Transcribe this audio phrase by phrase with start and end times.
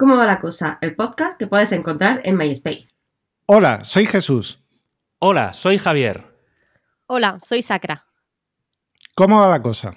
[0.00, 0.78] ¿Cómo va la cosa?
[0.80, 2.94] El podcast que puedes encontrar en MySpace.
[3.44, 4.58] Hola, soy Jesús.
[5.18, 6.24] Hola, soy Javier.
[7.04, 8.06] Hola, soy Sacra.
[9.14, 9.94] ¿Cómo va la cosa?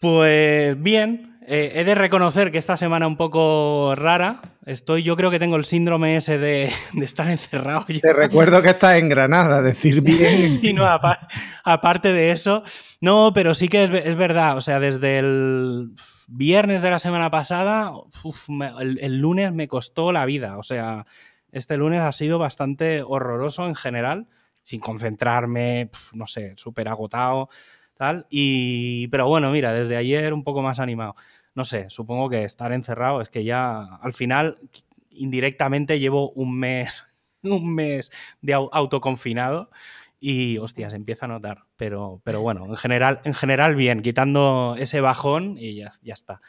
[0.00, 4.40] Pues bien, eh, he de reconocer que esta semana un poco rara.
[4.64, 6.70] Estoy, yo creo que tengo el síndrome ese de,
[7.02, 7.84] estar encerrado.
[7.86, 10.46] Te recuerdo que estás en Granada, decir bien.
[10.46, 10.86] sí, no,
[11.64, 12.62] aparte de eso.
[13.00, 14.56] No, pero sí que es, es verdad.
[14.56, 15.92] O sea, desde el
[16.32, 17.92] viernes de la semana pasada,
[18.80, 20.56] el, lunes me costó la vida.
[20.58, 21.04] O sea,
[21.50, 24.28] este lunes ha sido bastante horroroso en general,
[24.64, 27.48] sin concentrarme, no sé, súper agotado,
[28.30, 31.14] Y, pero bueno, mira, desde ayer un poco más animado.
[31.54, 34.58] No sé, supongo que estar encerrado es que ya al final,
[35.10, 37.04] indirectamente, llevo un mes,
[37.42, 39.70] un mes de autoconfinado
[40.20, 41.64] y hostia, se empieza a notar.
[41.76, 46.40] Pero, pero bueno, en general, en general bien, quitando ese bajón y ya, ya está.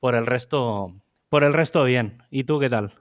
[0.00, 0.94] Por el resto,
[1.28, 2.22] por el resto bien.
[2.30, 2.92] ¿Y tú qué tal?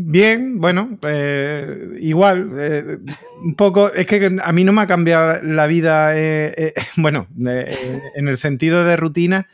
[0.00, 2.98] Bien, bueno, eh, igual, eh,
[3.42, 8.28] un poco, es que a mí no me ha cambiado la vida, eh, bueno, en
[8.28, 9.48] el sentido de rutina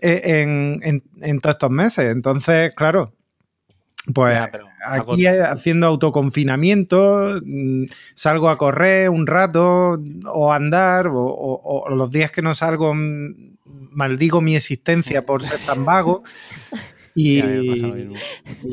[0.00, 2.12] en, en, todos estos meses.
[2.12, 3.12] Entonces, claro,
[4.14, 4.38] pues
[4.86, 12.30] aquí haciendo autoconfinamiento, mm, salgo a correr un rato o a andar, o, los días
[12.30, 13.58] que no salgo mm,
[13.90, 16.22] maldigo mi existencia por ser tan vago.
[17.14, 17.42] Y,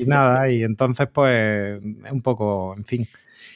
[0.05, 3.07] nada, y entonces pues un poco, en fin.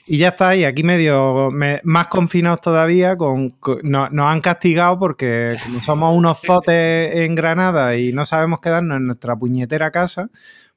[0.08, 1.52] Y ya está, y aquí medio
[1.84, 8.12] más confinados todavía, con, nos han castigado porque como somos unos zotes en Granada y
[8.12, 10.30] no sabemos quedarnos en nuestra puñetera casa,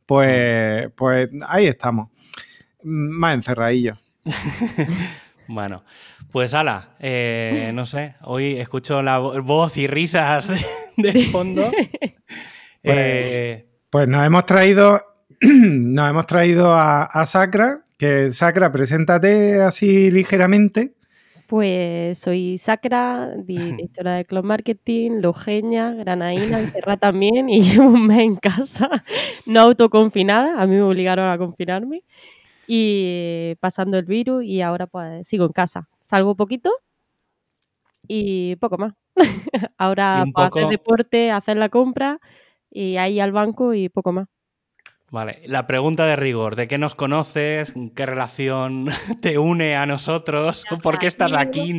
[0.07, 2.11] pues, pues ahí estamos.
[2.83, 3.99] Más encerradillos.
[5.49, 5.83] bueno,
[6.31, 10.49] pues ala, eh, no sé, hoy escucho la voz y risas
[10.97, 11.71] de, fondo.
[12.85, 15.05] Pues, eh, pues, nos hemos traído,
[15.41, 20.97] nos hemos traído a, a Sacra, que Sacra, preséntate así ligeramente.
[21.47, 28.19] Pues soy Sacra, directora de Club Marketing, Logeña, Granaína, encerrada también y llevo un mes
[28.19, 28.91] en casa,
[29.46, 32.02] no autoconfinada, a mí me obligaron a confinarme
[32.67, 35.89] y pasando el virus y ahora pues sigo en casa.
[36.01, 36.73] Salgo poquito
[38.08, 38.95] y poco más.
[39.79, 42.19] ahora para hacer deporte, hacer la compra
[42.74, 44.27] y ahí al banco y poco más.
[45.11, 47.73] Vale, la pregunta de rigor, ¿de qué nos conoces?
[47.95, 48.89] ¿Qué relación
[49.23, 50.64] te une a nosotros?
[50.83, 51.79] ¿Por qué estás aquí?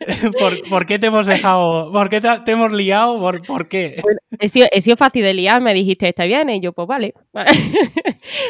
[0.68, 1.90] ¿Por, qué te hemos dejado?
[1.92, 3.20] ¿Por qué te, hemos liado?
[3.20, 3.96] ¿Por, qué?
[4.38, 6.50] he, sido, fácil de liar, me dijiste, ¿está bien?
[6.50, 7.14] Y yo, pues vale.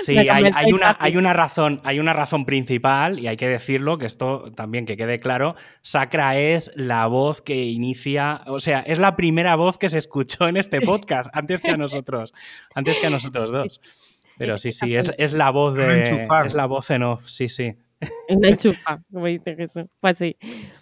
[0.03, 4.07] Sí, hay, una, hay, una, razón, hay una razón principal, y hay que decirlo, que
[4.07, 9.15] esto también que quede claro, Sacra es la voz que inicia, o sea, es la
[9.15, 12.33] primera voz que se escuchó en este podcast, antes que a nosotros,
[12.75, 13.81] antes que a nosotros dos.
[14.39, 16.27] Pero sí, sí, es, la voz de.
[16.45, 17.75] Es la voz en off, sí, sí.
[18.29, 19.85] Una enchufa, como dice Jesús.
[20.01, 20.37] Pues sí.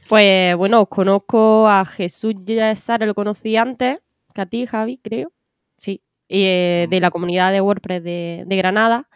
[0.08, 2.34] Pues bueno, os conozco a Jesús
[2.76, 3.98] Sara, lo conocí antes
[4.34, 5.32] que a ti, Javi, creo.
[5.78, 6.02] Sí.
[6.28, 9.08] Eh, de la comunidad de WordPress de, de Granada.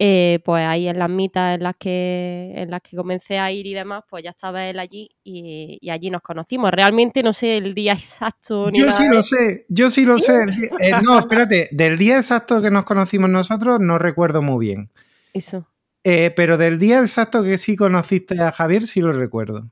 [0.00, 3.64] Eh, pues ahí en las mitas en las que en las que comencé a ir
[3.64, 6.72] y demás, pues ya estaba él allí y, allí nos conocimos.
[6.72, 8.70] Realmente no sé el día exacto.
[8.72, 10.34] yo sí lo sé, yo sí lo sé.
[10.80, 14.90] Eh, no, espérate, del día exacto que nos conocimos nosotros no recuerdo muy bien.
[15.32, 15.68] Eso.
[16.04, 19.70] Eh, pero del día exacto que sí conociste a Javier sí lo recuerdo.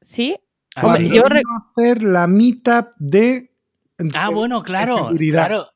[0.00, 0.36] ¿Sí?
[0.74, 3.52] Ah, yo hacer la meetup de...
[4.14, 5.68] Ah, bueno, claro, claro.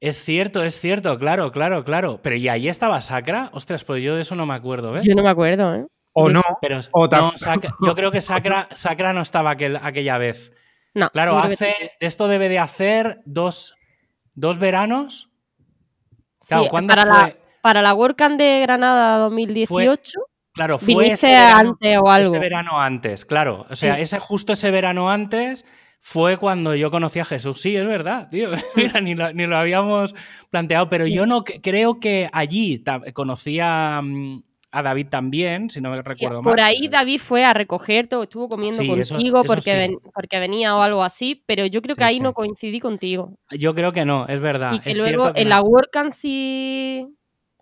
[0.00, 2.20] Es cierto, es cierto, claro, claro, claro.
[2.22, 3.50] Pero ¿y ahí estaba Sacra?
[3.52, 5.04] Ostras, pues yo de eso no me acuerdo, ¿ves?
[5.04, 5.86] Yo no me acuerdo, ¿eh?
[6.12, 6.42] O no.
[6.60, 6.80] Pero
[7.84, 10.52] yo creo que Sacra, Sacra no estaba aquella vez.
[10.94, 11.10] No.
[11.10, 11.92] Claro, hace.
[12.00, 13.76] Esto debe de hacer dos,
[14.34, 15.30] dos veranos.
[16.46, 20.20] Claro, ¿cuándo para, La, para la WordCamp de Granada 2018.
[20.52, 22.34] claro, fue ese antes o algo.
[22.34, 23.66] Ese verano antes, claro.
[23.70, 25.64] O sea, ese, justo ese verano antes
[26.00, 27.60] fue cuando yo conocí a Jesús.
[27.60, 28.50] Sí, es verdad, tío.
[28.76, 30.14] Mira, ni lo, habíamos
[30.50, 32.82] planteado, pero yo no creo que allí
[33.12, 36.50] conocí mm, a, David también, si no me recuerdo mal.
[36.50, 41.02] Por ahí David fue a recogerte o estuvo comiendo contigo porque, porque venía o algo
[41.02, 43.38] así, pero yo creo que ahí no coincidí contigo.
[43.50, 44.74] Yo creo que no, es verdad.
[44.74, 47.06] Y que luego en la WordCamp sí,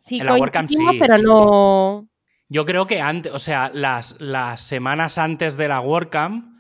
[0.07, 2.09] sí en la WordCamp sí, pero no...
[2.49, 6.57] Yo creo que antes, o sea, las, las semanas antes de la WordCamp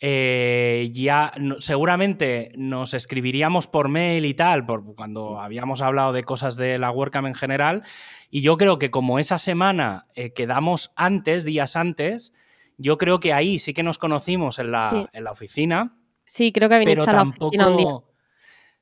[0.00, 6.56] eh, ya seguramente nos escribiríamos por mail y tal, por, cuando habíamos hablado de cosas
[6.56, 7.82] de la WordCamp en general,
[8.30, 12.32] y yo creo que como esa semana eh, quedamos antes, días antes,
[12.76, 15.98] yo creo que ahí sí que nos conocimos en la, en la oficina.
[16.24, 18.07] Sí, creo que había pero tampoco...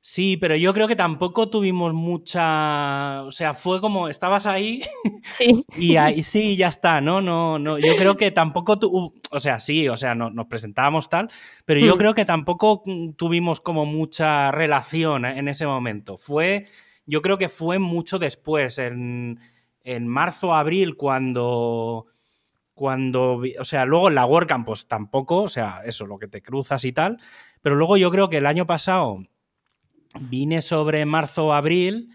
[0.08, 3.24] Sí, pero yo creo que tampoco tuvimos mucha.
[3.24, 4.06] O sea, fue como.
[4.08, 4.80] Estabas ahí.
[5.24, 5.64] Sí.
[5.76, 7.20] Y ahí sí, ya está, ¿no?
[7.20, 7.76] No, no.
[7.76, 11.28] Yo creo que tampoco tu, O sea, sí, o sea, no, nos presentábamos tal,
[11.64, 11.98] pero yo Hmm.
[11.98, 15.40] creo que tampoco mm, tuvimos como mucha relación ¿eh?
[15.40, 16.18] en ese momento.
[16.18, 16.66] Fue.
[17.04, 19.40] Yo creo que fue mucho después, en,
[19.82, 22.06] en marzo, abril, cuando.
[22.74, 23.42] Cuando.
[23.58, 26.84] O sea, luego en la WordCamp, pues tampoco, o sea, eso, lo que te cruzas
[26.84, 27.18] y tal.
[27.60, 29.18] Pero luego yo creo que el año pasado
[30.20, 32.08] vine sobre marzo o abril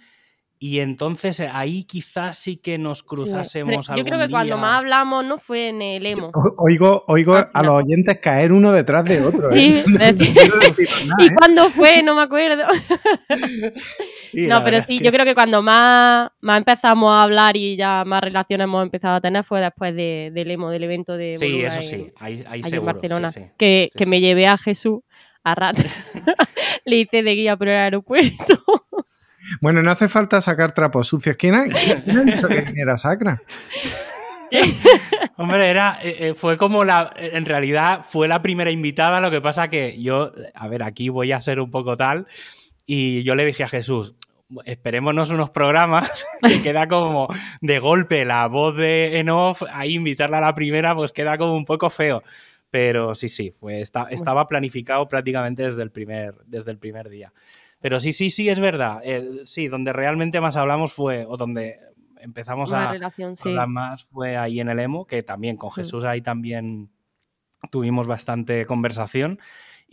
[0.64, 3.06] y entonces eh, ahí quizás sí que nos Sí.
[3.08, 4.62] cruzásemos Pero Yo creo algún que cuando día.
[4.62, 6.32] más hablamos no fue en el emo.
[6.60, 7.74] Oigo, oigo Ah, a no.
[7.80, 9.50] los oyentes caer uno detrás de otro.
[9.52, 9.54] ¿eh?
[9.54, 11.30] Sí, No quiero deciros nada, ¿Y ¿eh?
[11.36, 12.04] cuándo fue?
[12.04, 12.64] No me acuerdo.
[14.32, 17.76] Sí, no, pero sí, es yo creo que cuando más, más empezamos a hablar y
[17.76, 21.36] ya más relaciones hemos empezado a tener fue después de- del emo, del evento de
[21.38, 22.92] Sí, Boluda eso sí, ahí, ahí allí en seguro.
[22.92, 23.32] sí, Barcelona.
[23.32, 23.42] sí.
[23.58, 24.10] Que, Sí, que sí.
[24.10, 25.00] me llevé a Jesús
[25.44, 25.84] a rato.
[26.86, 28.64] Le hice de guía por el aeropuerto.
[29.62, 31.36] Bueno, no hace falta sacar trapos sucios.
[31.38, 33.40] ¿Quién ha, quién ha dicho que era sacra?
[35.38, 39.42] Hombre, era, eh, eh, fue como la, en realidad fue la primera invitada, lo que
[39.42, 42.28] pasa que yo, a ver, aquí voy a ser un poco tal,
[42.86, 44.16] y yo le dije a Jesús,
[44.66, 47.28] esperémonos unos programas, que queda como
[47.62, 51.56] de golpe la voz de en off, ahí invitarla a la primera, pues queda como
[51.56, 52.24] un poco feo.
[52.72, 57.32] Pero sí, sí, fue, esta- estaba planificado prácticamente desde el primer, desde el primer día.
[57.80, 59.02] Pero sí, sí, sí, es verdad.
[59.44, 61.80] sí, donde realmente más hablamos fue, o donde
[62.20, 63.50] empezamos Una a, relación, sí.
[63.50, 65.74] hablar más fue ahí en el emo, que también con Mm.
[65.74, 66.90] Jesús ahí también
[67.70, 69.40] tuvimos bastante conversación.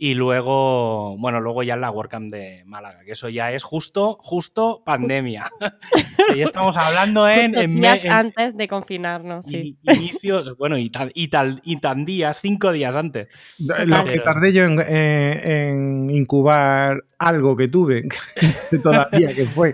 [0.01, 4.17] Y luego, bueno, luego ya en la WordCamp de Málaga, que eso ya es justo,
[4.21, 5.49] justo pandemia.
[6.35, 9.77] Ya estamos hablando en, en, días en antes de confinarnos, sí.
[9.81, 13.29] inicios, bueno, y tan, y, tal, y tan días, cinco días antes.
[13.57, 18.07] Lo que tardé yo en, eh, en incubar algo que tuve
[18.83, 19.73] todavía, que fue.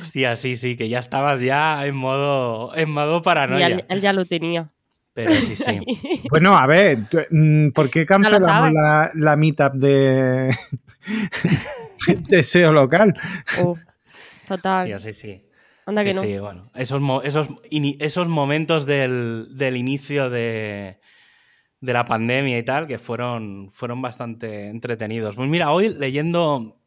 [0.00, 3.66] Hostia, sí, sí, que ya estabas ya en modo, en modo Y paranoia.
[3.66, 4.70] él, él ya lo tenía.
[5.14, 5.80] Pero sí, sí.
[6.30, 7.00] Bueno, a ver,
[7.30, 10.54] mm, ¿por qué cancelamos la, la meetup de,
[12.28, 13.14] de SEO local?
[14.48, 14.92] Total.
[14.92, 15.44] Hostia, sí, sí.
[15.86, 16.22] Anda que sí, no.
[16.22, 16.62] sí, bueno.
[16.74, 20.98] Esos, mo- esos, esos momentos del, del inicio de,
[21.80, 25.36] de la pandemia y tal, que fueron, fueron bastante entretenidos.
[25.36, 26.80] Pues mira, hoy leyendo,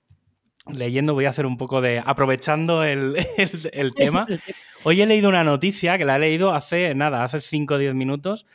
[0.71, 2.01] leyendo voy a hacer un poco de...
[2.05, 4.25] aprovechando el, el- el tema.
[4.83, 7.95] Hoy he leído una noticia que la he leído hace, nada, hace 5 o 10
[7.95, 8.45] minutos.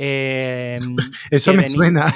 [0.00, 0.78] Eh,
[1.30, 2.14] Eso me suena.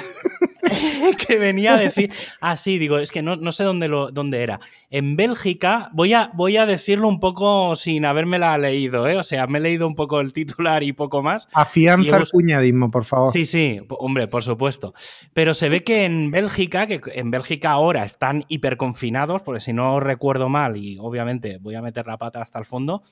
[1.27, 2.11] que venía a decir.
[2.39, 4.61] Ah, sí, digo, es que no, no sé dónde, lo, dónde era.
[4.89, 9.17] En Bélgica, voy a, voy a decirlo un poco sin habérmela leído, ¿eh?
[9.17, 11.49] O sea, me he leído un poco el titular y poco más.
[11.53, 13.33] Afianza el cuñadismo, por favor.
[13.33, 14.93] Sí, sí, hombre, por supuesto.
[15.33, 19.99] Pero se ve que en Bélgica, que en Bélgica ahora están hiperconfinados, porque si no
[19.99, 23.03] recuerdo mal, y obviamente voy a meter la pata hasta el fondo,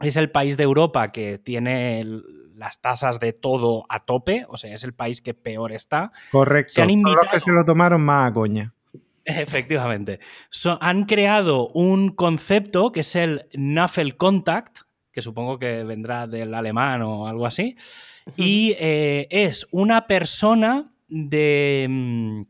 [0.00, 2.04] es el país de Europa que tiene
[2.54, 6.12] las tasas de todo a tope, o sea, es el país que peor está.
[6.30, 6.74] Correcto.
[6.74, 8.74] Se han los invitado- que se lo tomaron más a coña.
[9.24, 10.20] Efectivamente.
[10.48, 14.80] So- han creado un concepto que es el Nuffel Contact,
[15.12, 17.76] que supongo que vendrá del alemán o algo así,
[18.36, 22.42] y eh, es una persona de, mm,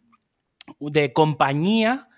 [0.90, 2.08] de compañía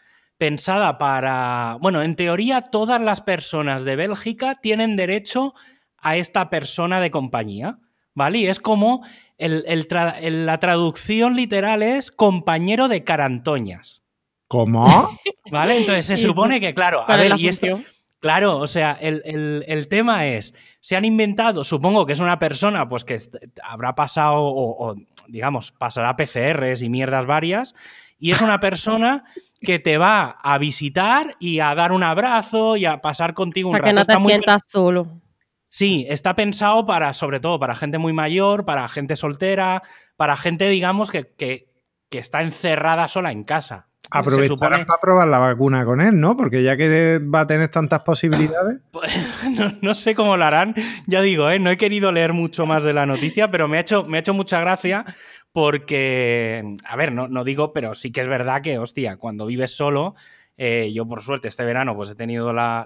[0.42, 1.76] pensada para...
[1.80, 5.54] Bueno, en teoría todas las personas de Bélgica tienen derecho
[5.98, 7.78] a esta persona de compañía,
[8.12, 8.38] ¿vale?
[8.38, 9.06] Y es como
[9.38, 14.02] el- el tra- el- la traducción literal es compañero de carantoñas.
[14.48, 14.84] ¿Cómo?
[15.52, 15.76] ¿Vale?
[15.78, 17.80] Entonces se supone que, claro, a ¿Cuál es ver, y esto,
[18.18, 22.40] claro, o sea, el, el- el tema es, se han inventado, supongo que es una
[22.40, 23.16] persona pues que
[23.62, 24.96] habrá pasado, o, o,
[25.28, 27.76] digamos, pasará PCRs y mierdas varias,
[28.22, 29.24] y es una persona
[29.60, 33.72] que te va a visitar y a dar un abrazo y a pasar contigo un
[33.72, 34.00] Para que rato.
[34.00, 35.20] no te Está muy- sientas solo.
[35.68, 39.82] Sí, está pensado para, sobre todo, para gente muy mayor, para gente soltera,
[40.16, 41.68] para gente, digamos, que, que-
[42.10, 43.88] que está encerrada sola en casa.
[44.02, 46.36] Se Aprovecharán supone- para probar la vacuna con él, ¿no?
[46.36, 48.78] Porque ya que va a tener tantas posibilidades.
[49.52, 50.74] No, no sé cómo lo harán.
[51.06, 51.58] Ya digo, ¿eh?
[51.58, 54.20] no he querido leer mucho más de la noticia, pero me ha hecho, me ha
[54.20, 55.04] hecho mucha gracia
[55.52, 60.14] porque, a ver, no, digo, pero sí que es verdad que, hostia, cuando vives solo,
[60.56, 62.82] eh, yo por suerte este verano pues he tenido la,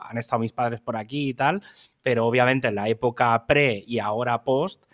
[0.00, 1.62] han estado mis padres por aquí y tal,
[2.02, 4.84] pero obviamente en la época pre y ahora post,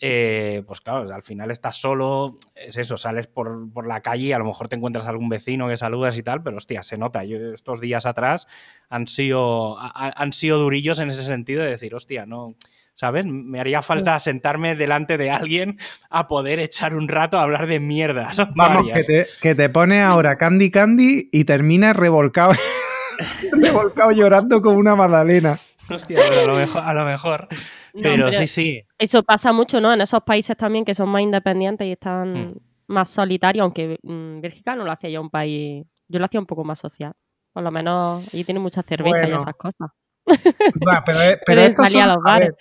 [0.00, 4.32] eh, pues claro, al final estás solo, es eso, sales por, por la calle y
[4.32, 7.24] a lo mejor te encuentras algún vecino que saludas y tal, pero hostia, se nota.
[7.24, 8.46] Yo estos días atrás
[8.90, 12.54] han sido, ha- han sido durillos en ese sentido de decir, hostia, no.
[12.96, 13.24] ¿Sabes?
[13.26, 15.76] Me haría falta sentarme delante de alguien
[16.10, 18.32] a poder echar un rato a hablar de mierda.
[18.32, 22.52] Son Vamos, que te, que te pones ahora Candy Candy y terminas revolcado,
[23.62, 25.58] revolcado llorando como una magdalena.
[25.88, 26.82] Hostia, pero a lo mejor.
[26.84, 27.48] A lo mejor.
[27.94, 28.82] No, Pero pero sí, sí.
[28.98, 29.92] Eso pasa mucho, ¿no?
[29.94, 32.54] En esos países también que son más independientes y están Hmm.
[32.88, 35.86] más solitarios, aunque mm, Bélgica no lo hacía ya un país.
[36.08, 37.12] Yo lo hacía un poco más social.
[37.52, 39.36] Por lo menos allí tiene mucha cerveza Bueno.
[39.36, 39.90] y esas cosas.
[40.26, 42.48] Pero pero estos son- los a bares.
[42.50, 42.56] ver,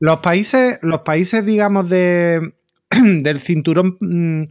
[0.00, 2.54] los países, los países, digamos, de,
[2.90, 3.96] del cinturón.
[4.00, 4.44] mm,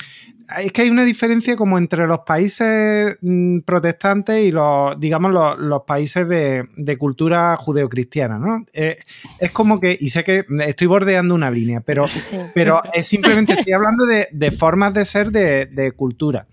[0.59, 5.57] Es que hay una diferencia como entre los países mm, protestantes y los, digamos, los,
[5.59, 8.65] los países de, de cultura judeocristiana, ¿no?
[8.73, 8.97] Eh,
[9.39, 12.37] es como que, y sé que estoy bordeando una línea, pero Sí.
[12.53, 16.47] pero es simplemente estoy hablando de, de formas de ser de, de cultura.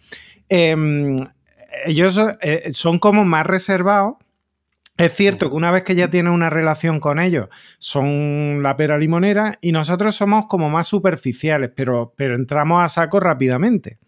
[0.48, 1.26] Em,
[1.84, 4.14] ellos eh, son como más reservados.
[4.98, 8.98] Es cierto que una vez que ya tienes una relación con ellos, son la pera
[8.98, 13.98] limonera y nosotros somos como más superficiales, pero, pero entramos a saco rápidamente.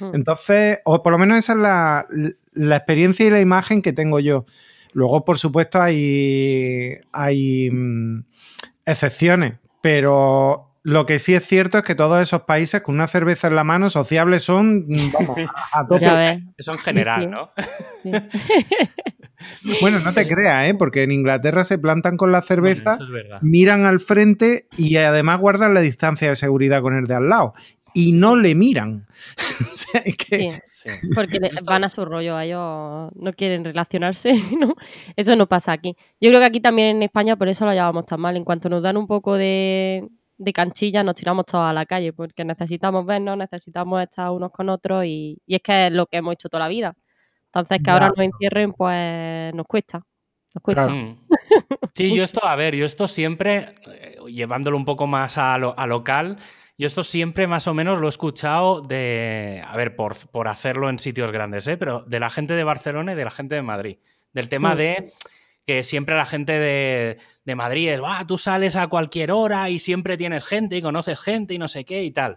[0.00, 0.14] Hmm.
[0.14, 2.06] Entonces, o por lo menos esa es la,
[2.54, 4.46] la experiencia y la imagen que tengo yo.
[4.94, 8.24] Luego, por supuesto, hay, hay mm,
[8.86, 13.48] excepciones, pero lo que sí es cierto es que todos esos países con una cerveza
[13.48, 15.38] en la mano sociables son, mm, vamos,
[15.72, 16.42] a, tope.
[16.56, 17.26] Eso en general, sí.
[17.28, 17.50] ¿no?
[18.02, 18.10] sí.
[19.80, 20.74] Bueno, no te creas, ¿eh?
[20.74, 25.38] porque en Inglaterra se plantan con la cerveza, Bueno, es miran al frente y además
[25.38, 27.52] guardan la distancia de seguridad con el de al lado.
[27.94, 29.06] Y no le miran.
[29.60, 30.90] O sea, es que- Sí, Sí.
[31.14, 34.74] porque van a su rollo, a ellos no quieren relacionarse, ¿no?
[35.16, 35.96] Eso no pasa aquí.
[36.20, 38.36] Yo creo que aquí también en España por eso lo llevamos tan mal.
[38.36, 42.12] En cuanto nos dan un poco de, de canchilla, nos tiramos todos a la calle,
[42.12, 46.18] porque necesitamos vernos, necesitamos estar unos con otros y, y es que es lo que
[46.18, 46.94] hemos hecho toda la vida.
[47.46, 47.92] Entonces, que Ya.
[47.94, 49.98] ahora nos encierren, pues nos cuesta.
[50.54, 50.86] Nos cuesta.
[50.86, 50.94] Claro.
[50.96, 51.26] Mm.
[51.94, 55.76] Sí, yo esto, a ver, yo esto siempre, eh, llevándolo un poco más a, lo-
[55.76, 56.36] a local,
[56.78, 60.88] yo esto siempre más o menos lo he escuchado de, a ver, por, por hacerlo
[60.90, 61.76] en sitios grandes, ¿eh?
[61.76, 63.96] pero de la gente de Barcelona y de la gente de Madrid.
[64.32, 64.78] Del tema Mm.
[64.78, 65.12] de
[65.66, 67.18] que siempre la gente de,
[67.48, 71.18] de Madrid es, "Buah, tú sales a cualquier hora y siempre tienes gente y conoces
[71.18, 72.36] gente y no sé qué y tal.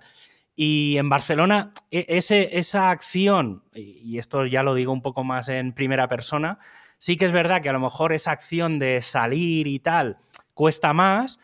[0.55, 5.23] Y en Barcelona, e- ese, esa acción, y y esto ya lo digo un poco
[5.23, 6.57] más en primera persona,
[6.97, 10.17] sí que es verdad que a lo mejor esa acción de salir y tal
[10.53, 11.39] cuesta más,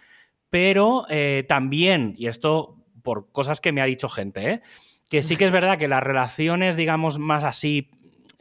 [0.50, 4.62] pero eh, también, y esto por cosas que me ha dicho gente, ¿eh?
[5.10, 7.90] que sí que es verdad que las relaciones, digamos, más así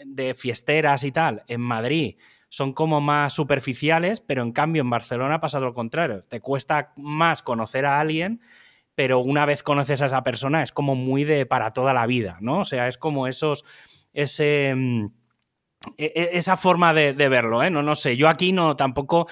[0.05, 2.17] de fiesteras y tal, en Madrid
[2.49, 6.23] son como más superficiales, pero en cambio en Barcelona pasa lo contrario.
[6.23, 8.41] Te cuesta más conocer a alguien,
[8.95, 12.39] pero una vez conoces a esa persona es como muy de para toda la vida,
[12.41, 12.61] ¿no?
[12.61, 13.65] O sea, es como esos,
[14.13, 15.07] ese, mm,
[15.99, 17.71] e- e- esa forma de, de verlo, ¿eh?
[17.71, 19.27] No, no sé, yo aquí no tampoco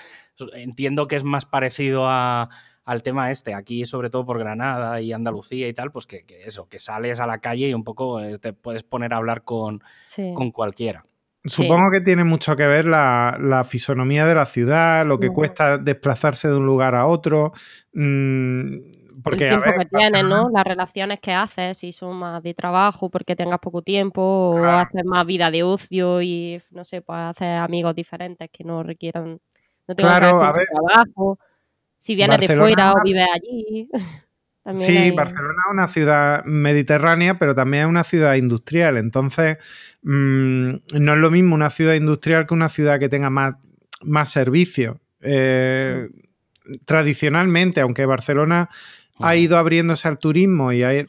[0.54, 2.48] entiendo que es más parecido a,
[2.84, 6.42] al tema este, aquí sobre todo por Granada y Andalucía y tal, pues que, que
[6.44, 9.44] eso, que sales a la calle y un poco eh, te puedes poner a hablar
[9.44, 10.32] con, Sí.
[10.34, 11.06] con cualquiera.
[11.46, 15.76] Supongo que tiene mucho que ver la, la fisonomía de la ciudad, lo que cuesta
[15.78, 17.52] desplazarse de un lugar a otro.
[17.92, 18.76] mm,
[19.22, 20.50] porque, el a tiempo ver, que tienes, ¿no?
[20.50, 25.04] Las relaciones que haces, si son más de trabajo porque tengas poco tiempo o haces
[25.04, 29.40] más vida de ocio y, no sé, pues hacer amigos diferentes que no requieran,
[29.86, 30.66] no tengan Claro, que a ver.
[30.66, 31.38] trabajo.
[31.98, 33.88] Si vienes de fuera o vives allí.
[34.64, 38.96] también Sí, hay- Barcelona es una ciudad mediterránea, pero también es una ciudad industrial.
[38.96, 39.58] Entonces,
[40.02, 40.68] mm,
[40.98, 43.54] no es lo mismo una ciudad industrial que una ciudad que tenga más,
[44.02, 44.96] más servicios.
[45.20, 46.08] Eh,
[46.86, 48.70] Tradicionalmente, aunque Barcelona
[49.20, 51.06] ha ido abriéndose al turismo y hay-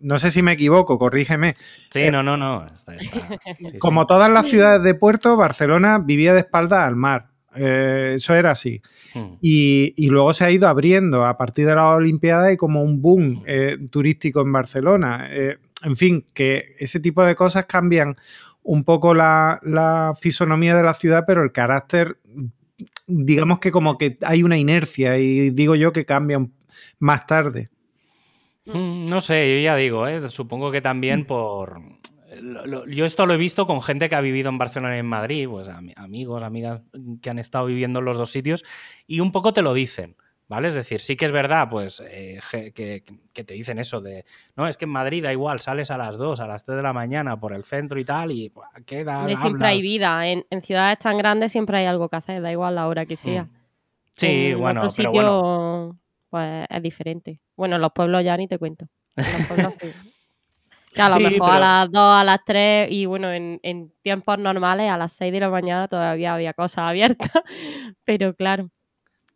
[0.00, 1.56] no sé si me equivoco, corrígeme.
[1.90, 2.64] Sí, no, no, no.
[2.66, 3.28] está- está.
[3.58, 3.78] Sí, sí.
[3.78, 7.30] Como todas las ciudades de puerto, Barcelona vivía de espaldas al mar.
[7.56, 8.80] Eh, eso era así.
[9.14, 9.34] Mm.
[9.40, 11.24] Y, y luego se ha ido abriendo.
[11.24, 15.28] A partir de las Olimpiadas hay como un boom eh, turístico en Barcelona.
[15.30, 18.16] Eh, en fin, que ese tipo de cosas cambian
[18.62, 22.18] un poco la, la fisonomía de la ciudad, pero el carácter,
[23.06, 26.52] digamos que como que hay una inercia y digo yo que cambian
[26.98, 27.70] más tarde.
[28.66, 30.28] Mm, No sé, yo ya digo, ¿eh?
[30.28, 31.80] supongo que también por...
[32.40, 35.00] lo- lo- yo esto lo he visto con gente que ha vivido en Barcelona y
[35.00, 36.80] en Madrid, pues ami- amigos, amigas
[37.20, 38.64] que han estado viviendo en los dos sitios,
[39.06, 40.16] y un poco te lo dicen,
[40.48, 40.68] ¿vale?
[40.68, 42.40] Es decir, sí que es verdad, pues, eh,
[42.74, 44.24] que, que te dicen eso de,
[44.56, 46.82] no, es que en Madrid da igual, sales a las 2, a las 3 de
[46.82, 49.26] la mañana por el centro y tal, y buah, queda...
[49.40, 50.26] Siempre hay vida.
[50.28, 53.16] En, en ciudades tan grandes siempre hay algo que hacer, da igual la hora que
[53.16, 53.44] sea.
[53.44, 53.50] Mm.
[54.14, 55.98] Sí, En bueno, otro pero sitio, bueno.
[56.28, 57.40] Pues es diferente.
[57.56, 58.86] Bueno, en los pueblos ya ni te cuento.
[59.16, 59.74] En los pueblos
[60.96, 64.38] a lo Sí, mejor a las 2, a las 3 y bueno, en, en tiempos
[64.38, 67.30] normales a las 6 de la mañana todavía había cosas abiertas.
[68.04, 68.68] Pero claro,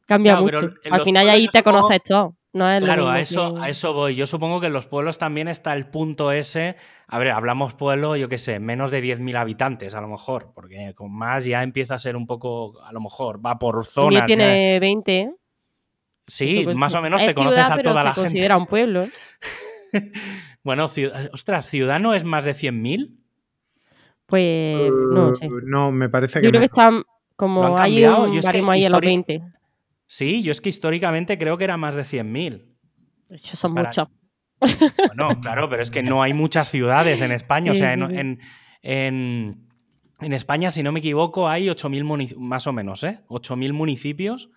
[0.06, 0.74] Cambia Claro, mucho.
[0.90, 2.36] Al final ahí te supongo- conoces todo.
[2.52, 4.14] No es Claro, a eso, que- a eso voy.
[4.14, 6.76] Yo supongo que en los pueblos también está el punto ese.
[7.06, 10.94] A ver, hablamos pueblo, yo qué sé, menos de 10.000 habitantes a lo mejor, porque
[10.94, 14.20] con más ya empieza a ser un poco, a lo mejor, va por zonas.
[14.22, 14.26] ya.
[14.26, 15.20] tiene 20.
[15.20, 15.34] ¿eh?
[16.26, 18.20] Sí, que más o menos Es te conoces a pero toda se la gente.
[18.30, 19.02] considera un pueblo.
[19.02, 19.10] ¿eh?
[20.66, 23.14] Bueno, ciudad, ostras, ¿ciudad no es más de 100.000?
[24.26, 25.46] Pues no sé.
[25.46, 27.04] Eh, No, me parece que Yo creo que están ¿Lo
[27.36, 29.42] como hay un Yo es que ahí en los histori- 20.
[30.08, 32.66] Sí, yo es que históricamente creo que era más de 100.000.
[33.30, 34.08] Esos son Para- muchos.
[35.06, 37.70] Bueno, claro, pero es que no hay muchas ciudades en España.
[37.70, 38.16] o Sí, sea, sí, en, sí.
[38.16, 38.40] en-
[38.82, 39.68] en-
[40.20, 43.20] en España, si no me equivoco, hay 8.000 municipios, más o menos, ¿eh?
[43.28, 44.50] 8.000 municipios.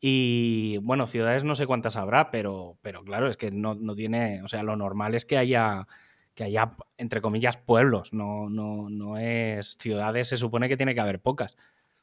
[0.00, 4.42] Y bueno, ciudades no sé cuántas habrá, pero, pero claro, es que no, no tiene.
[4.42, 5.86] O sea, lo normal es que haya,
[6.34, 8.14] que haya, entre comillas, pueblos.
[8.14, 9.76] No, no, no es.
[9.78, 11.56] Ciudades se supone que tiene que haber pocas.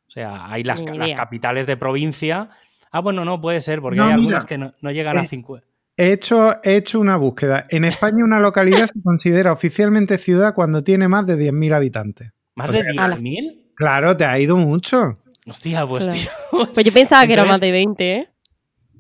[0.08, 0.84] O sea, hay las,
[1.16, 2.50] capitales de provincia.
[2.92, 5.24] Ah, bueno, no puede ser, porque No, hay mira, algunas que no, no llegan a
[5.24, 5.66] eh, 50.
[5.98, 7.66] He hecho, he hecho una búsqueda.
[7.70, 12.32] En España una localidad se considera oficialmente ciudad cuando tiene más de 10.000 habitantes.
[12.54, 13.74] ¿Más o de sea, 10.000?
[13.74, 15.18] Claro, te ha ido mucho.
[15.48, 16.20] Hostia, pues Claro.
[16.22, 16.30] tío.
[16.74, 18.30] Pues yo pensaba que era más de 20, ¿eh?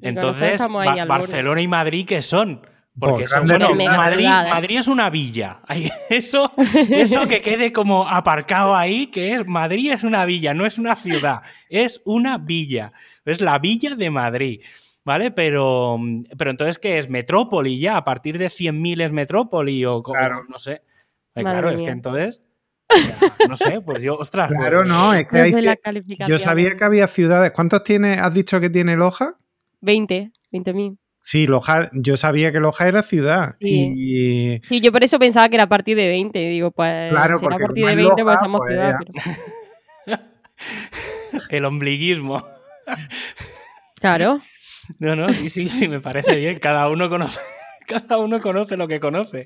[0.01, 1.06] Entonces, Ba-.
[1.06, 2.62] Barcelona y Madrid, ¿qué son?
[3.00, 3.70] Porque Pues son, bueno.
[3.75, 5.60] Madrid, es una villa.
[5.68, 6.51] Ahí- Eso,
[6.89, 10.96] eso que quede como aparcado ahí, que es Madrid es una villa, no es una
[10.96, 12.92] ciudad, es una villa.
[13.25, 14.62] Es la villa de Madrid.
[15.06, 15.32] ¿Vale?
[15.32, 15.98] Pero,
[16.38, 17.08] pero entonces, ¿qué es?
[17.10, 17.96] ¿Metrópoli ya?
[17.98, 19.86] ¿A partir de 100.000 es metrópoli?
[19.86, 20.44] O, Claro.
[20.50, 20.82] no sé.
[21.34, 22.42] Eh, claro, es que entonces.
[22.89, 24.50] O sea, no sé, pues yo, ostras.
[24.51, 25.77] Claro, pues- no, es que Yo hay la
[26.27, 27.51] Yo sabía que había ciudades.
[27.51, 28.13] ¿Cuántos tiene?
[28.13, 29.36] ¿Has dicho que tiene Loja?
[29.82, 30.98] 20, 20.000.
[31.20, 33.53] Sí, Loja, yo sabía que Loja era ciudad.
[33.60, 33.94] Sí.
[33.98, 36.39] Y Sí, yo por eso pensaba que era a partir de 20.
[36.39, 38.72] Digo, pues Claro, si era a porque partir de es 20, pues Loja, somos pues
[38.74, 38.96] ciudad.
[40.06, 40.17] pero-
[41.50, 42.46] El ombliguismo.
[44.00, 44.41] Claro.
[45.00, 46.60] No, no, sí, sí, sí, me parece bien.
[46.60, 47.39] Cada uno conoce,
[47.88, 49.46] cada uno conoce lo que conoce.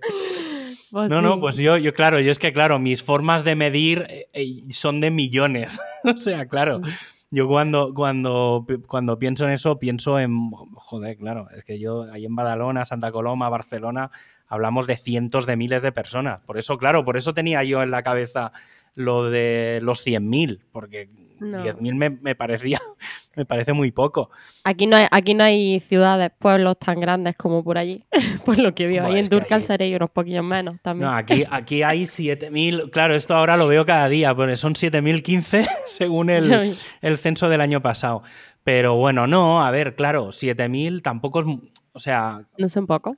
[0.92, 4.06] Pues No, no, pues yo, yo, claro, yo es que, claro, mis formas de medir
[4.10, 5.80] eh, eh, son de millones.
[6.04, 6.82] o sea, claro.
[7.30, 10.52] Yo cuando, cuando, cuando pienso en eso, pienso en.
[10.52, 14.12] Joder, claro, es que yo ahí en Badalona, Santa Coloma, Barcelona,
[14.52, 16.42] hablamos de cientos de miles de personas.
[16.46, 18.52] Por eso, claro, por eso tenía yo en la cabeza
[18.94, 21.10] lo de los 100.000, porque
[21.40, 21.58] No.
[21.64, 22.78] 10.000 me, me parecía,
[23.38, 24.30] me parece muy poco.
[24.66, 28.04] Aquí no, hay, aquí no hay ciudades, pueblos tan grandes como por allí.
[28.46, 29.06] por lo que veo.
[29.06, 31.10] Ahí es en ahí- seréis unos poquillos menos también.
[31.10, 35.66] No, aquí, aquí hay 7.000, claro, esto ahora lo veo cada día, pero son 7.015
[35.88, 38.22] según el, el censo del año pasado.
[38.66, 41.46] Pero bueno, no, a ver, claro, 7.000 tampoco es,
[41.94, 43.16] o sea, No sé un poco.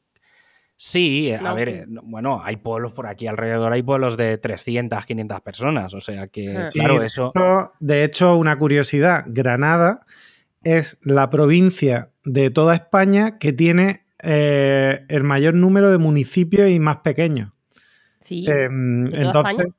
[0.86, 1.76] Sí, a No, ver, sí.
[1.76, 6.28] eh, bueno, hay pueblos por aquí alrededor, hay pueblos de 300, 500 personas, o sea
[6.28, 6.68] que.
[6.68, 7.32] Sí, claro, de eso...
[7.34, 10.06] hecho- De hecho, una curiosidad, Granada
[10.64, 16.80] es la provincia de toda España que tiene eh, el mayor número de municipios y
[16.80, 17.52] más pequeños.
[18.20, 18.46] Sí.
[18.48, 19.76] Em, toda entonces, España?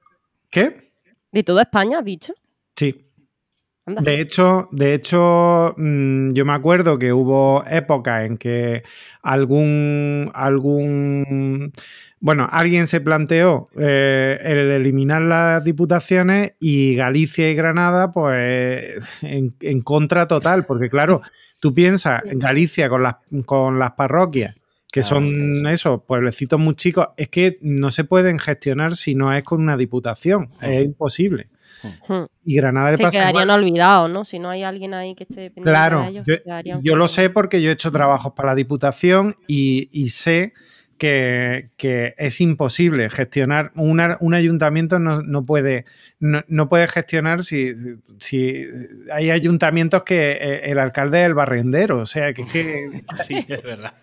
[0.51, 0.91] ¿qué?
[1.33, 2.35] ¿De toda España, has dicho?
[2.77, 3.07] Sí.
[3.87, 4.01] Anda.
[4.03, 8.83] De hecho, de hecho, mm, yo me acuerdo que hubo épocas en que
[9.23, 11.73] algún, algún,
[12.19, 19.55] bueno, alguien se planteó eh, el eliminar las diputaciones y Galicia y Granada, pues, en,
[19.61, 21.21] en contra total, porque claro,
[21.61, 24.55] tú piensas en Galicia con las, con las parroquias,
[24.91, 29.35] que Claro, son esos pueblecitos muy chicos, es que no se pueden gestionar si no
[29.35, 31.49] es con una diputación, es imposible.
[32.09, 32.25] Hmm.
[32.45, 33.33] Y Granada le Se pasa igual.
[33.33, 34.25] quedarían olvidados, ¿no?
[34.25, 36.27] Si no hay alguien ahí que esté pendiente Claro, de ellos,
[36.65, 40.53] yo, yo lo sé porque yo he hecho trabajos para la Diputación y, y sé
[40.99, 45.85] que, que es imposible gestionar, una- un ayuntamiento no, no puede,
[46.21, 47.73] no, no puede gestionar si,
[48.19, 48.65] si
[49.13, 52.91] hay ayuntamientos que eh, el alcalde es el barrendero, o sea, que, es que
[53.27, 53.95] Sí, es verdad.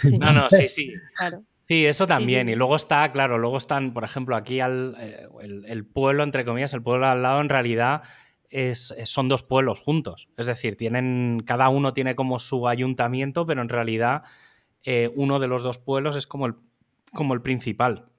[0.00, 0.92] Sí, No, no, sí, sí.
[1.16, 1.44] claro.
[1.72, 2.48] Sí, eso también.
[2.48, 6.44] Y luego está, claro, luego están, por ejemplo, aquí al, eh, el, el pueblo, entre
[6.44, 8.02] comillas, el pueblo al lado, en realidad
[8.50, 10.28] es, es- son dos pueblos juntos.
[10.36, 14.22] Es decir, tienen, cada uno tiene como su ayuntamiento, pero en realidad
[14.84, 16.54] eh, uno de los dos pueblos es como el,
[17.14, 18.11] como el principal.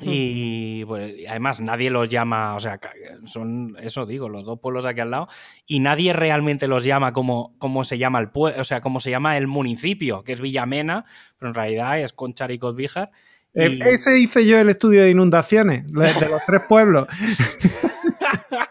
[0.00, 2.78] Y pues, además nadie los llama, o sea,
[3.24, 5.28] son, eso digo, los dos pueblos de aquí al lado,
[5.66, 9.10] y nadie realmente los llama como, como se llama el pueblo, o sea, como se
[9.10, 11.04] llama el municipio, que es Villamena,
[11.38, 13.10] pero en realidad es Conchar y Cotbíjar.
[13.54, 17.08] eh, Y- ese hice yo el estudio de inundaciones, de los tres pueblos.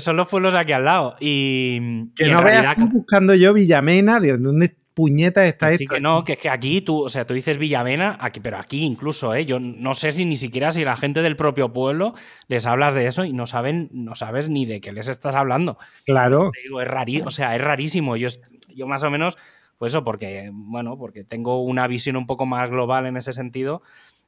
[0.00, 1.16] Son los pueblos de aquí al lado.
[1.20, 5.84] Y, Que y no veas realidad, tú buscando yo Villamena, de dónde puñetas está Así
[5.84, 5.94] esto?
[5.94, 8.84] que no, que es que aquí tú, o sea, tú dices Villamena, aquí, pero aquí
[8.84, 9.46] incluso, ¿eh?
[9.46, 12.14] Yo no sé si ni siquiera si la gente del propio pueblo
[12.48, 15.78] les hablas de eso y no saben, no sabes ni de qué les estás hablando.
[16.04, 16.50] Claro.
[16.52, 18.16] Te digo, es rari, o sea, es rarísimo.
[18.16, 18.26] Yo,
[18.74, 19.38] yo más o menos,
[19.78, 23.82] pues eso, porque, bueno, porque tengo una visión un poco más global en ese sentido.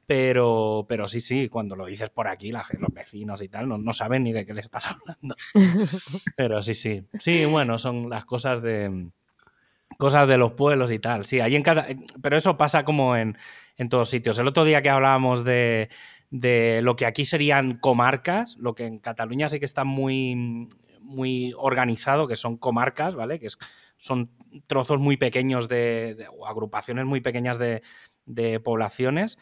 [0.07, 3.79] Pero, pero sí, sí, cuando lo dices por aquí, la, los vecinos y tal, no,
[3.79, 5.35] no saben ni de qué le estás hablando.
[6.37, 7.05] Pero sí, sí.
[7.19, 9.11] Sí, bueno, son las cosas de.
[10.01, 11.25] Cosas de los pueblos y tal.
[11.25, 11.87] Sí, ahí en cada.
[12.21, 13.37] Pero eso pasa como en,
[13.77, 14.39] en todos sitios.
[14.39, 15.89] El otro día que hablábamos de,
[16.31, 20.67] de lo que aquí serían comarcas, lo que en Cataluña sí que está muy,
[21.01, 23.39] muy organizado, que son comarcas, ¿vale?
[23.39, 23.59] Que es-
[23.99, 24.31] son
[24.67, 27.83] trozos muy pequeños de, de- o agrupaciones muy pequeñas de,
[28.25, 29.39] de poblaciones.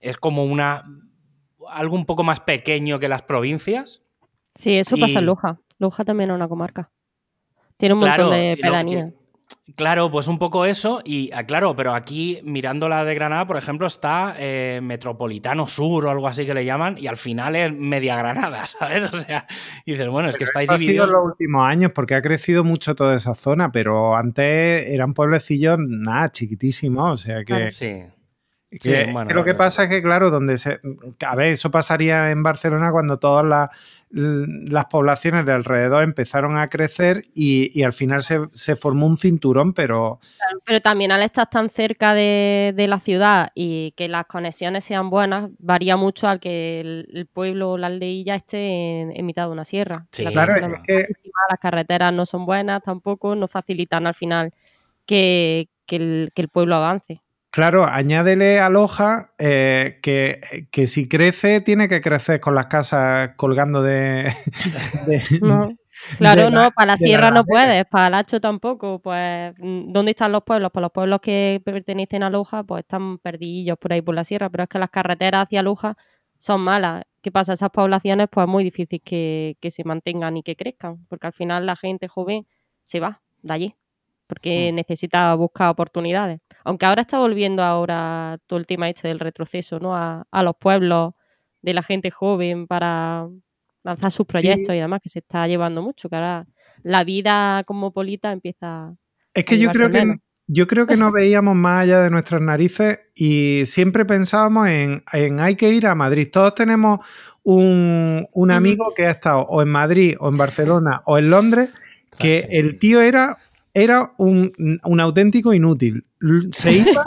[0.00, 0.84] Es como una.
[1.68, 4.02] algo un poco más pequeño que las provincias.
[4.56, 5.60] Sí, eso pasa en Loja.
[5.78, 6.90] Loja también es una comarca.
[7.76, 9.12] Tiene un Claro, montón de pedanías.
[9.76, 11.00] Claro, pues un poco eso.
[11.04, 16.06] Y ah, claro, pero aquí, mirando la de Granada, por ejemplo, está eh, Metropolitano Sur
[16.06, 19.04] o algo así que le llaman, y al final es media Granada, ¿sabes?
[19.04, 19.46] O sea,
[19.84, 21.10] y dices, bueno, es que estáis eso ha sido divididos.
[21.10, 26.30] los últimos años porque ha crecido mucho toda esa zona, pero antes eran pueblecillos, nada,
[26.30, 27.12] chiquitísimos.
[27.12, 27.70] O sea que.
[27.70, 28.02] Sí.
[28.70, 30.80] Que- Sí, que bueno, lo que pasa es que, claro, donde se.
[31.26, 33.68] A ver, eso pasaría en Barcelona cuando todas las,
[34.10, 39.16] las poblaciones de alrededor empezaron a crecer y, y al final se, se formó un
[39.16, 40.20] cinturón, pero.
[40.64, 45.10] Pero también al estar tan cerca de, de la ciudad y que las conexiones sean
[45.10, 49.46] buenas, varía mucho al que el, el pueblo o la aldeilla esté en, en mitad
[49.46, 49.96] de una sierra.
[50.12, 51.08] Sí, Claro, es que
[51.48, 54.52] las carreteras no son buenas tampoco, no facilitan al final
[55.06, 57.20] que, que el, que el pueblo avance.
[57.50, 63.30] Claro, añádele a Loja eh, que, que si crece, tiene que crecer con las casas
[63.36, 64.32] colgando de.
[65.06, 65.68] de- No.
[66.16, 69.00] Claro, de la- no, para la sierra no puedes, para el hacho tampoco.
[69.00, 70.70] Pues, mm, ¿dónde están los pueblos?
[70.72, 74.48] Pues los pueblos que pertenecen a Loja, pues están perdidillos por ahí por la sierra,
[74.48, 75.96] pero es que las carreteras hacia Loja
[76.38, 77.02] son malas.
[77.20, 77.52] ¿Qué pasa?
[77.52, 81.32] Esas poblaciones, pues es muy difícil que, que se mantengan y que crezcan, porque al
[81.34, 82.46] final la gente joven
[82.84, 83.74] se va de allí,
[84.30, 84.76] porque Mm.
[84.76, 86.40] necesita buscar oportunidades.
[86.64, 89.96] Aunque ahora está volviendo ahora todo el tema este del retroceso, ¿no?
[89.96, 91.14] A, a los pueblos
[91.62, 93.26] de la gente joven para
[93.82, 96.46] lanzar sus proyectos y demás, que se está llevando mucho, que ahora
[96.84, 98.94] la vida cosmopolita empieza
[99.34, 100.16] Es que a yo creo que, menos.
[100.46, 105.40] yo creo que no veíamos más allá de nuestras narices y siempre pensábamos en, en
[105.40, 106.28] hay que ir a Madrid.
[106.32, 107.00] Todos tenemos
[107.42, 111.70] un, un amigo que ha estado o en Madrid, o en Barcelona, o en Londres,
[112.18, 113.38] que el tío era,
[113.74, 114.52] era un,
[114.84, 116.04] un auténtico inútil.
[116.52, 117.04] Se iba,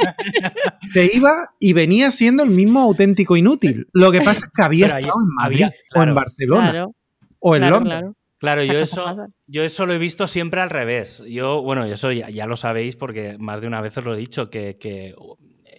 [0.93, 3.87] se iba y venía siendo el mismo auténtico inútil.
[3.93, 6.15] Lo que pasa es que había Pero ahí estado en Madrid había- o en.
[6.15, 6.95] Barcelona Claro,
[7.39, 8.11] o en claro, Londres.
[8.39, 8.63] claro.
[8.63, 9.15] Yo eso,
[9.47, 11.23] yo eso lo he visto siempre al revés.
[11.29, 14.17] Yo, bueno, eso ya, ya lo sabéis porque más de una vez os lo he
[14.17, 15.13] dicho, que, que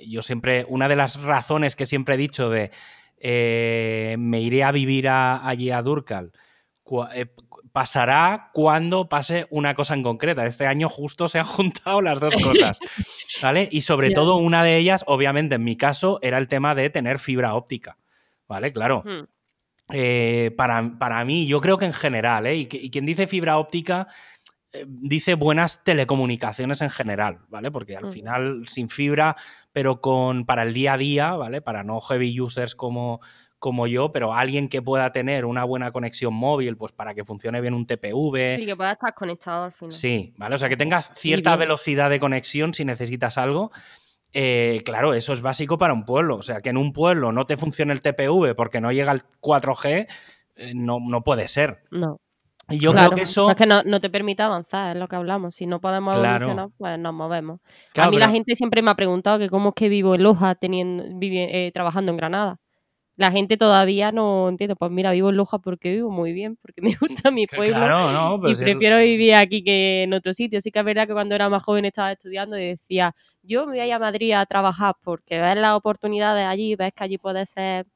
[0.06, 2.70] yo siempre, una de las razones que siempre he dicho de
[3.18, 6.32] eh, me iré a vivir a- allí a Durcal,
[7.14, 7.26] eh,
[7.72, 10.46] pasará cuando pase una cosa en concreta.
[10.46, 12.78] Este año justo se han juntado las dos cosas,
[13.42, 13.68] ¿vale?
[13.72, 17.18] Y sobre todo una de ellas, obviamente en mi caso, era el tema de tener
[17.18, 17.98] fibra óptica,
[18.48, 18.72] ¿vale?
[18.72, 19.02] Claro.
[19.04, 19.24] Hmm.
[19.92, 22.56] Eh, para, para mí, yo creo que en general, ¿eh?
[22.56, 24.08] y, y quien dice fibra óptica
[24.72, 27.70] eh, dice buenas telecomunicaciones en general, ¿vale?
[27.70, 28.10] Porque al Mm.
[28.10, 29.36] final, sin fibra,
[29.72, 31.60] pero con para el día a día, ¿vale?
[31.60, 33.20] Para no heavy users como,
[33.64, 37.62] como yo, pero alguien que pueda tener una buena conexión móvil, pues para que funcione
[37.62, 38.57] bien un TPV.
[38.59, 39.92] Sí, que pueda estar conectado al final.
[39.92, 40.55] Sí, ¿vale?
[40.55, 43.70] O sea, que tengas cierta velocidad de conexión si necesitas algo.
[44.35, 46.37] eh, claro, eso es básico para un pueblo.
[46.37, 49.22] O sea, que en un pueblo no te funcione el TPV porque no llega el
[49.40, 50.07] 4G,
[50.57, 51.85] eh, no, no puede ser.
[51.90, 52.20] No.
[52.68, 53.48] Y yo claro, creo que eso.
[53.50, 55.55] Es que no, no te permite avanzar, es lo que hablamos.
[55.55, 56.46] Si no podemos Claro.
[56.46, 57.61] evolucionar, pues nos movemos.
[57.92, 60.14] Claro, a mí pero- la gente siempre me ha preguntado que cómo es que vivo
[60.14, 62.59] en Loja teniendo, vivi- eh, trabajando en Granada.
[63.16, 64.74] La gente todavía no entiende.
[64.77, 67.74] Pues mira, vivo en Loja porque vivo muy bien, porque me gusta mi pueblo.
[67.77, 70.61] Claro, no, y pues es- prefiero vivir aquí que en otro sitio.
[70.61, 73.72] Sí que es verdad que cuando era más joven estaba estudiando y decía, yo me
[73.72, 77.18] voy a ir a Madrid a trabajar porque ves las oportunidades allí, ves que allí
[77.18, 77.87] puedes ser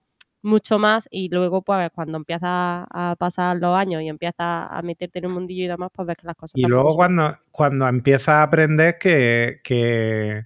[0.40, 5.18] mucho más y luego pues cuando empiezas a pasar los años y empiezas a meterte
[5.18, 8.28] en un mundillo y demás, pues ves que las cosas Y luego cuando, cuando empiezas
[8.28, 10.44] a aprender que, que,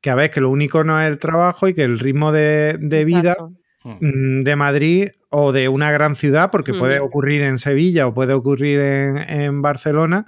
[0.00, 2.78] que, a ver, que lo único no es el trabajo y que el ritmo de,
[2.80, 3.63] de vida Exacto.
[3.84, 3.98] Hmm.
[4.00, 7.08] mm, de Madrid o de una gran ciudad, porque puede Ujú.
[7.08, 10.26] ocurrir en Sevilla o puede ocurrir en, en Barcelona,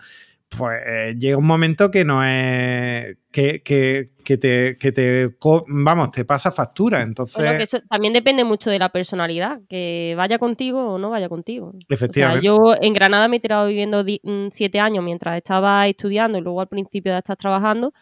[0.49, 6.11] pues llega un momento que no es que, que, que te, que te co- vamos,
[6.11, 7.03] te pasa factura.
[7.03, 11.11] Entonces, Bueno, que eso también depende mucho de la personalidad, que vaya contigo o no
[11.11, 11.69] vaya contigo.
[11.69, 12.45] O sea, efectivamente.
[12.47, 16.61] yo en Granada me he tirado viviendo mm, siete años mientras estaba estudiando y luego
[16.61, 17.93] al principio de estar trabajando.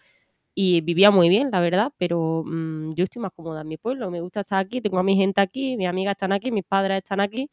[0.55, 4.11] Y vivía muy bien, la verdad, pero mm, yo estoy más cómoda en mi pueblo,
[4.11, 6.99] me gusta estar aquí, tengo a mi gente aquí, mis amigas están aquí, mis padres
[6.99, 7.51] están aquí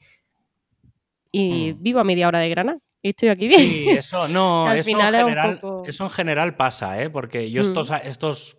[1.31, 1.83] y Hmm.
[1.83, 3.61] vivo a media hora de Granada y estoy aquí bien.
[3.61, 7.09] Sí, eso no, eso, en es general, poco- eso en general pasa, ¿eh?
[7.09, 7.65] Porque yo Mm.
[7.65, 8.57] estos, estos,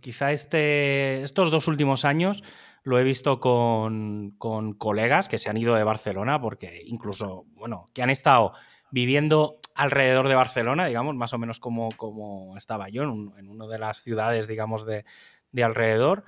[0.00, 2.42] quizá este, estos dos últimos años
[2.82, 7.86] lo he visto con, con colegas que se han ido de Barcelona, porque incluso, bueno,
[7.94, 8.52] que han estado
[8.94, 13.48] viviendo alrededor de Barcelona, digamos, más o menos como, como estaba yo, en, un- en
[13.48, 15.04] una de las ciudades, digamos, de,
[15.50, 16.24] de alrededor,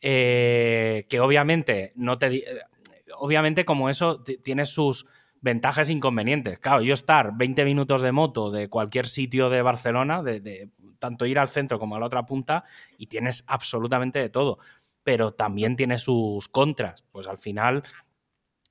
[0.00, 2.28] eh, que obviamente no te...
[2.30, 2.44] di-
[3.18, 5.06] Obviamente como eso ti- tiene sus
[5.40, 6.58] ventajas e inconvenientes.
[6.58, 11.38] Claro, yo estar 20 minutos de moto de cualquier sitio de Barcelona, de tanto ir
[11.38, 12.64] al centro como a la otra punta,
[12.96, 14.58] y tienes absolutamente de todo.
[15.02, 17.02] Pero también tiene sus contras.
[17.12, 17.82] Pues al final,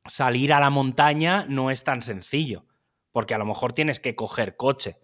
[0.05, 2.65] salir a la montaña no es tan sencillo.
[3.11, 4.97] Porque a lo mejor tienes que coger coche.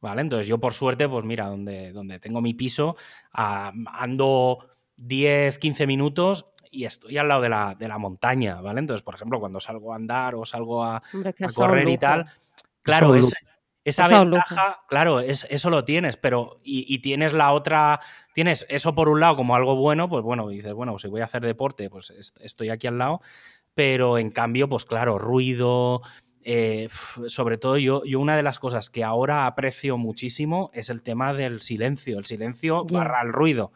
[0.00, 0.20] ¿Vale?
[0.22, 2.96] Entonces yo por suerte, pues mira, donde, donde tengo mi piso,
[3.32, 4.58] ah, ando
[4.96, 8.80] 10, 15 minutos y estoy al lado de la, de la montaña, ¿vale?
[8.80, 12.26] Entonces, por ejemplo, cuando salgo a andar o salgo a, Hombre, correr y tal,
[12.82, 13.32] claro, es
[13.84, 18.00] esa ventaja, claro, es, eso lo tienes, pero y, y tienes la otra,
[18.34, 21.24] tienes eso por un lado como algo bueno, pues bueno, dices, bueno, si voy a
[21.24, 23.20] hacer deporte, pues est- estoy aquí al lado,
[23.74, 26.00] pero en cambio, pues claro, ruido,
[26.44, 26.88] eh,
[27.28, 31.32] sobre todo yo, yo una de las cosas que ahora aprecio muchísimo es el tema
[31.34, 32.98] del silencio, el silencio Ya.
[32.98, 33.72] barra el ruido,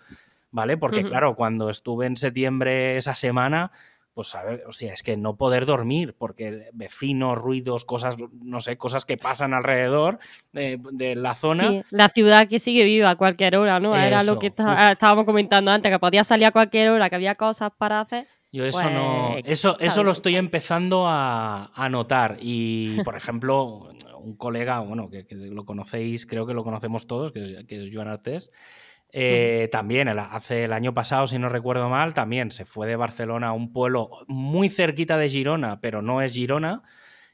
[0.50, 0.76] ¿vale?
[0.76, 1.08] Porque Ujú.
[1.08, 3.70] claro, cuando estuve en septiembre esa semana,
[4.14, 8.60] pues a ver, o sea, es que no poder dormir, porque vecinos, ruidos, cosas, no
[8.60, 10.18] sé, cosas que pasan alrededor
[10.52, 11.68] de, de la zona.
[11.68, 13.94] Sí, la ciudad que sigue viva a cualquier hora, ¿no?
[13.94, 17.16] Era lo Eso, que está- estábamos comentando antes, que podía salir a cualquier hora, que
[17.16, 18.26] había cosas para hacer.
[18.56, 19.36] Yo eso Pues, no.
[19.44, 22.38] Eso, eso claro, lo estoy empezando a, a notar.
[22.40, 27.32] Y, por ejemplo, un colega, bueno, que, que lo conocéis, creo que lo conocemos todos,
[27.32, 28.50] que es, que es Joan Artés.
[29.12, 32.96] eh, También el- hace el año pasado, si no recuerdo mal, también se fue de
[32.96, 36.82] Barcelona a un pueblo muy cerquita de Girona, pero no es Girona.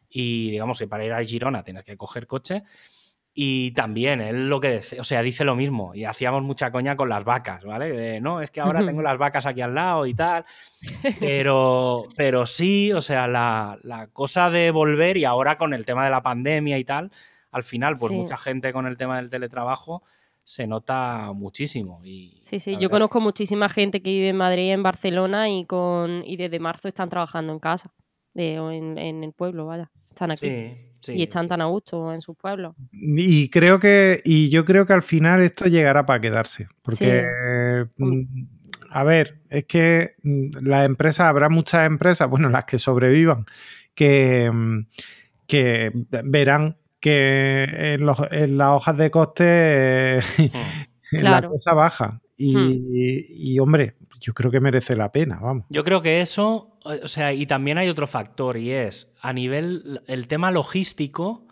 [0.08, 2.64] Y digamos que para ir a Girona tienes que coger coche.
[3.34, 5.94] Y también él lo que dice, o sea, dice lo mismo.
[5.94, 7.90] Y hacíamos mucha coña con las vacas, ¿vale?
[7.90, 10.44] De, no, es que ahora tengo las vacas aquí al lado y tal.
[11.20, 16.04] Pero, pero sí, o sea, la, la cosa de volver y ahora con el tema
[16.04, 17.10] de la pandemia y tal,
[17.52, 18.16] al final, pues Sí.
[18.18, 20.02] mucha gente con el tema del teletrabajo
[20.44, 21.94] se nota muchísimo.
[22.04, 25.64] Y Sí, sí, yo es conozco muchísima gente que vive en Madrid, en Barcelona y
[25.66, 27.94] con y desde marzo están trabajando en casa,
[28.34, 29.90] de, o en, en el pueblo, vaya.
[30.10, 30.48] Están aquí.
[30.48, 31.12] Sí, sí.
[31.14, 32.74] y están tan a gusto en sus pueblos.
[32.92, 36.68] Y creo que, y yo creo que al final esto llegará para quedarse.
[36.82, 38.22] Porque, mm,
[38.90, 43.44] a ver, es que mm, las empresas, habrá muchas empresas, bueno, las que sobrevivan,
[43.94, 44.86] que, mm,
[45.46, 45.90] que
[46.24, 50.20] verán que en, los- en las hojas de coste
[51.10, 51.50] la Claro.
[51.50, 52.20] cosa baja.
[52.36, 55.64] Y, y, hombre, yo creo que merece la pena, vamos.
[55.68, 60.00] Yo creo que eso, o sea, y también hay otro factor y es a nivel,
[60.06, 61.46] el tema logístico,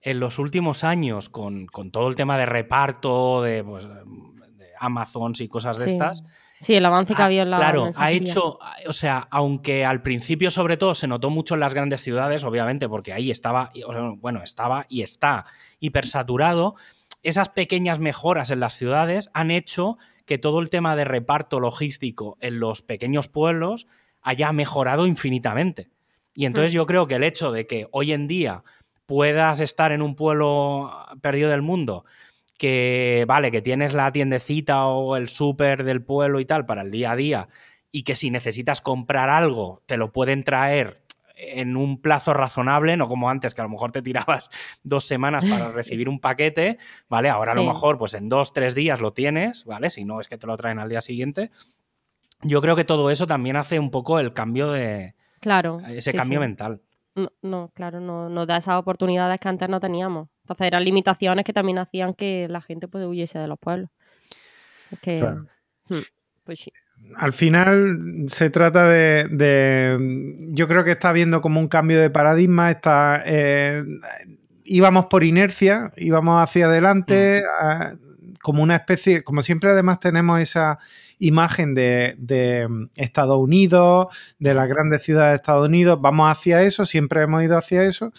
[0.00, 5.40] en los últimos años, con, con todo el tema de reparto, de, pues, de Amazons
[5.40, 5.92] y cosas de Sí.
[5.92, 6.24] estas,
[6.60, 8.58] Sí, el avance que ha- había en la claro, ha hecho,
[8.88, 12.88] o sea, aunque al principio sobre todo se notó mucho en las grandes ciudades, obviamente,
[12.88, 13.70] porque ahí estaba,
[14.18, 15.44] bueno, estaba y está
[15.98, 16.74] hipersaturado,
[17.22, 22.36] esas pequeñas mejoras en las ciudades han hecho que todo el tema de reparto logístico
[22.40, 23.86] en los pequeños pueblos
[24.22, 25.90] haya mejorado infinitamente.
[26.34, 26.76] Y entonces Mm.
[26.76, 28.64] yo creo que el hecho de que hoy en día
[29.06, 32.04] puedas estar en un pueblo perdido del mundo,
[32.56, 36.90] que vale, que tienes la tiendecita o el súper del pueblo y tal para el
[36.90, 37.48] día a día,
[37.90, 41.03] y que si necesitas comprar algo te lo pueden traer
[41.60, 44.50] en un plazo razonable, no como antes, que a lo mejor te tirabas
[44.82, 46.78] dos semanas para recibir un paquete,
[47.08, 47.28] ¿vale?
[47.28, 47.68] Ahora a lo Sí.
[47.68, 49.90] mejor pues en dos, tres días lo tienes, ¿vale?
[49.90, 51.50] Si no es que te lo traen al día siguiente.
[52.42, 55.80] Yo creo que todo eso también hace un poco el cambio de Claro.
[55.88, 56.46] ese sí, cambio sí.
[56.46, 56.80] mental.
[57.14, 60.28] No, no, claro, no, nos da esas oportunidades que antes no teníamos.
[60.42, 63.88] Entonces eran limitaciones que también hacían que la gente pues huyese de los pueblos.
[64.90, 65.46] Es que, Claro.
[65.88, 65.98] hmm,
[66.44, 66.72] pues sí.
[67.16, 72.10] Al final se trata de, de- Yo creo que está habiendo como un cambio de
[72.10, 72.70] paradigma.
[72.70, 73.84] Está, eh,
[74.64, 77.94] íbamos por inercia, íbamos hacia adelante, a-
[78.42, 79.22] como una especie.
[79.22, 80.78] Como siempre, además, tenemos esa
[81.18, 85.98] imagen de, de Estados Unidos, de las grandes ciudades de Estados Unidos.
[86.00, 88.12] Vamos hacia eso, siempre hemos ido hacia eso.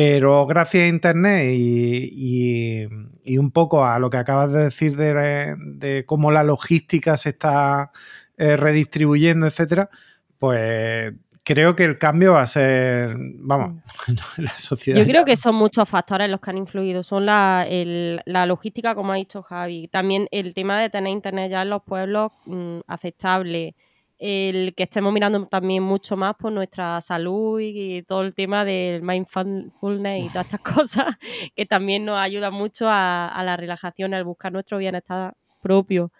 [0.00, 2.88] Pero gracias a Internet y, y-
[3.24, 7.30] y un poco a lo que acabas de decir de, de cómo la logística se
[7.30, 7.90] está
[8.36, 9.90] eh, redistribuyendo, etcétera,
[10.38, 13.82] pues creo que el cambio va a ser, vamos,
[14.36, 15.00] la sociedad.
[15.00, 17.02] Yo creo que son muchos factores los que han influido.
[17.02, 19.88] Son la, el- la logística, como ha dicho Javi.
[19.88, 23.74] También el tema de tener internet ya en los pueblos mm, aceptable.
[24.18, 29.00] El que estemos mirando también mucho más por nuestra salud y, todo el tema del
[29.02, 30.60] mindfulness y todas estas
[31.06, 31.16] cosas
[31.54, 36.10] que también nos ayuda mucho a, a la relajación, al buscar nuestro bienestar propio.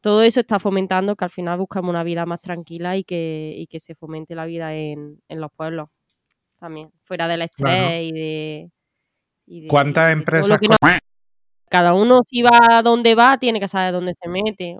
[0.00, 3.66] Todo eso está fomentando que al final buscamos una vida más tranquila y que, y
[3.68, 5.88] que se fomente la vida en, en los pueblos
[6.58, 8.02] también, fuera del estrés Claro.
[8.02, 8.70] y de...
[9.46, 10.76] y de- ¿Cuántas de empresas no-
[11.70, 14.72] cada uno si va a donde va tiene que saber dónde se mete.